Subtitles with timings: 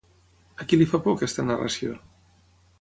[0.63, 2.03] A qui li fa por aquesta narració?